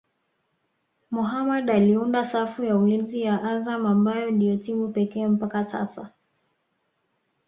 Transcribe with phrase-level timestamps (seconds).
[1.09, 6.09] Mohammed anaunda safu ya ulinzi ya Azam ambayo ndio timu pekee mpaka sasa